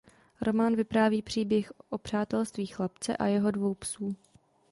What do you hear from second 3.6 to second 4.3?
psů.